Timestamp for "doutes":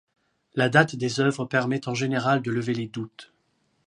2.87-3.31